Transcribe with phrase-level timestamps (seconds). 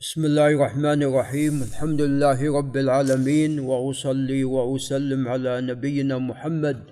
[0.00, 6.84] بسم الله الرحمن الرحيم الحمد لله رب العالمين واصلي واسلم على نبينا محمد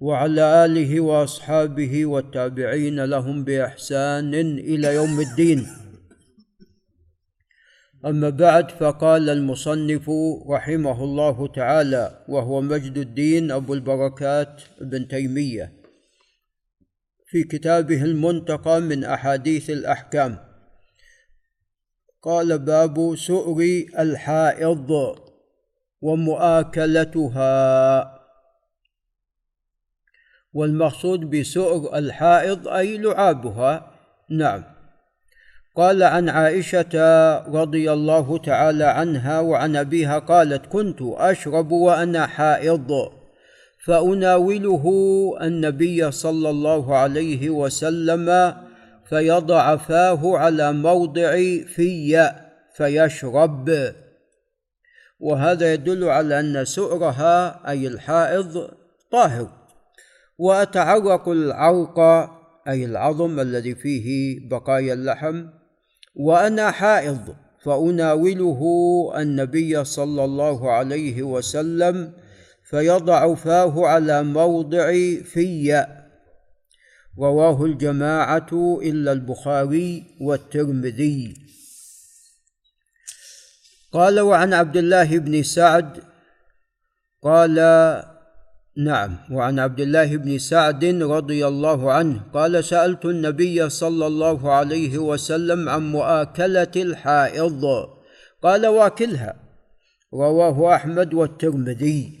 [0.00, 5.66] وعلى اله واصحابه والتابعين لهم باحسان إلى يوم الدين
[8.06, 10.10] اما بعد فقال المصنف
[10.50, 15.72] رحمه الله تعالى وهو مجد الدين ابو البركات ابن تيميه
[17.26, 20.55] في كتابه المنتقى من احاديث الاحكام
[22.26, 25.16] قال باب سؤر الحائض
[26.02, 27.52] ومؤاكلتها.
[30.52, 33.90] والمقصود بسؤر الحائض أي لعابها.
[34.30, 34.64] نعم.
[35.76, 36.94] قال عن عائشة
[37.38, 43.12] رضي الله تعالى عنها وعن أبيها قالت كنت أشرب وأنا حائض
[43.84, 44.84] فأناوله
[45.42, 48.54] النبي صلى الله عليه وسلم
[49.08, 51.36] فيضع فاه على موضع
[51.74, 52.32] في
[52.76, 53.94] فيشرب.
[55.20, 58.70] وهذا يدل على أن سؤرها أي الحائض
[59.12, 59.48] طاهر.
[60.38, 61.98] وأتعرق العرق
[62.68, 65.46] أي العظم الذي فيه بقايا اللحم.
[66.16, 68.62] وأنا حائض فأناوله
[69.16, 72.12] النبي صلى الله عليه وسلم
[72.64, 74.92] فيضع فاه على موضع
[75.24, 75.86] في
[77.18, 81.34] رواه الجماعة إلا البخاري والترمذي.
[83.92, 86.02] قال وعن عبد الله بن سعد
[87.22, 87.54] قال
[88.76, 94.98] نعم وعن عبد الله بن سعد رضي الله عنه قال سألت النبي صلى الله عليه
[94.98, 97.64] وسلم عن مؤاكلة الحائض
[98.42, 99.34] قال واكلها
[100.14, 102.20] رواه أحمد والترمذي.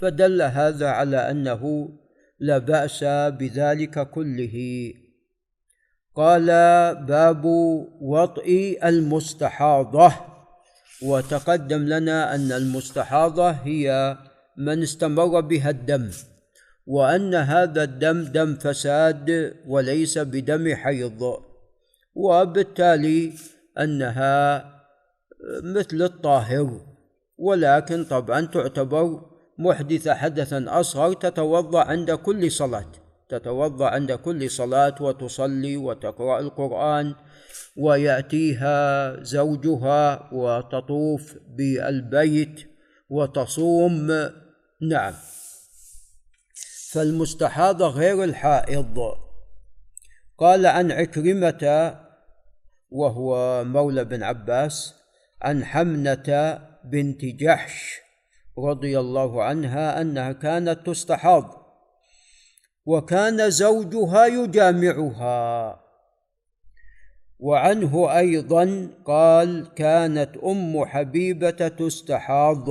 [0.00, 1.88] فدل هذا على أنه
[2.38, 3.04] لا بأس
[3.38, 4.56] بذلك كله.
[6.14, 6.46] قال
[7.06, 7.44] باب
[8.00, 10.12] وطئ المستحاضة.
[11.02, 14.16] وتقدم لنا أن المستحاضة هي
[14.56, 16.10] من استمر بها الدم
[16.86, 21.42] وأن هذا الدم دم فساد وليس بدم حيض
[22.14, 23.32] وبالتالي
[23.78, 24.64] أنها
[25.62, 26.80] مثل الطاهر
[27.38, 29.20] ولكن طبعا تعتبر
[29.58, 32.92] محدثة حدثا أصغر تتوضأ عند كل صلاة.
[33.28, 37.14] تتوضأ عند كل صلاة وتصلي وتقرأ القرآن
[37.76, 42.70] ويأتيها زوجها وتطوف بالبيت
[43.10, 44.10] وتصوم.
[44.82, 45.14] نعم.
[46.92, 48.98] فالمستحاضة غير الحائض.
[50.38, 51.94] قال عن عكرمة
[52.90, 54.94] وهو مولى بن عباس
[55.42, 57.95] عن حمنة بنت جحش
[58.58, 61.66] رضي الله عنها أنها كانت تستحاض
[62.86, 65.80] وكان زوجها يجامعها.
[67.38, 72.68] وعنه أيضا قال كانت أم حبيبة تستحاض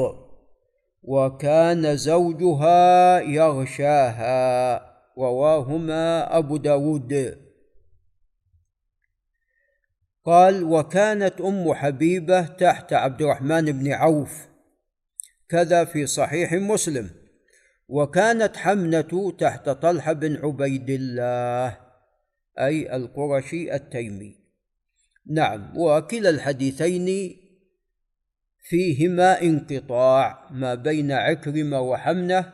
[1.04, 4.82] وكان زوجها يغشاها.
[5.18, 7.38] رواهما أبو داود.
[10.26, 14.55] قال وكانت أم حبيبة تحت عبد الرحمن بن عوف.
[15.50, 17.10] كذا في صحيح مسلم.
[17.88, 21.78] وكانت حمنة تحت طلحة بن عبيد الله
[22.60, 24.36] أي القرشي التيمي.
[25.28, 27.38] نعم وكلا الحديثين
[28.64, 32.54] فيهما انقطاع ما بين عكرمة وحمنة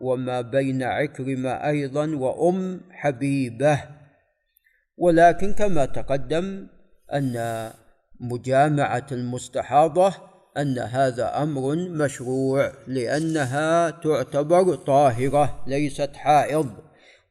[0.00, 3.80] وما بين عكرمة أيضا وأم حبيبة.
[4.96, 6.66] ولكن كما تقدم
[7.12, 7.70] أن
[8.20, 16.70] مجامعة المستحاضة أن هذا أمر مشروع لأنها تعتبر طاهرة ليست حائض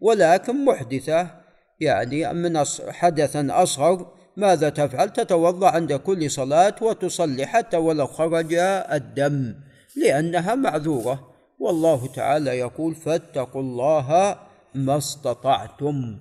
[0.01, 1.39] ولكن محدثة.
[1.79, 4.07] يعني من حدثا أصغر
[4.37, 9.55] ماذا تفعل؟ تتوضأ عند كل صلاة وتصلي حتى ولو خرج الدم
[9.95, 11.29] لأنها معذورة.
[11.59, 14.37] والله تعالى يقول فاتقوا الله
[14.75, 16.19] ما استطعتم.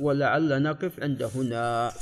[0.00, 1.92] ولعل نقف عند هنا.